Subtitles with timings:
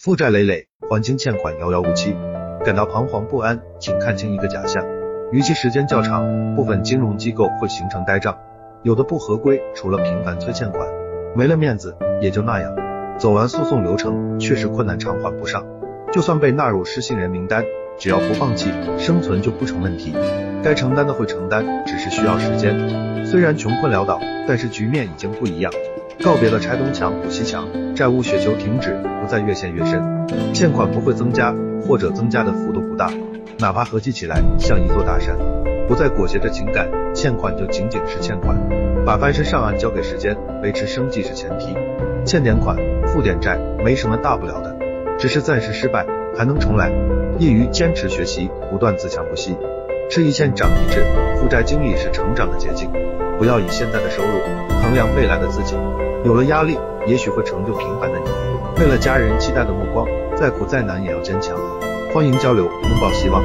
[0.00, 2.14] 负债累累，还清欠款遥遥无期，
[2.64, 4.86] 感到彷徨不安，请看清一个假象：
[5.32, 8.38] 逾期时间较长，部分金融机构会形成呆账，
[8.84, 10.86] 有的不合规，除了频繁催欠款，
[11.34, 12.76] 没了面子也就那样。
[13.18, 15.66] 走完诉讼流程，确实困难偿还不上，
[16.12, 17.64] 就算被纳入失信人名单，
[17.98, 20.14] 只要不放弃，生存就不成问题。
[20.62, 23.26] 该承担的会承担，只是需要时间。
[23.26, 25.72] 虽然穷困潦倒，但是局面已经不一样。
[26.22, 30.02] 告别了拆东墙补西墙，债务雪球停止，不再越陷越深，
[30.52, 31.54] 欠款不会增加，
[31.86, 33.08] 或者增加的幅度不大，
[33.58, 35.36] 哪怕合计起来像一座大山，
[35.86, 38.58] 不再裹挟着情感，欠款就仅仅是欠款，
[39.06, 41.76] 把翻身上岸交给时间，维持生计是前提，
[42.24, 44.76] 欠点款，付点债，没什么大不了的，
[45.18, 46.04] 只是暂时失败，
[46.36, 46.90] 还能重来。
[47.38, 49.56] 业余坚持学习，不断自强不息，
[50.10, 51.04] 吃一堑长一智，
[51.36, 52.90] 负债经历是成长的捷径，
[53.38, 54.28] 不要以现在的收入
[54.88, 55.76] 衡量未来的自己。
[56.24, 58.24] 有了压力，也许会成就平凡的你。
[58.80, 61.58] 为了家人期待的目光，再苦再难也要坚强。
[62.14, 63.44] 欢迎交流，拥抱希望。